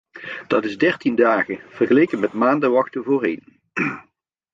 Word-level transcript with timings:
Dat 0.47 0.65
is 0.65 0.77
dertien 0.77 1.15
dagen, 1.15 1.59
vergeleken 1.69 2.19
met 2.19 2.33
maanden 2.33 2.71
wachten 2.71 3.03
voorheen. 3.03 3.59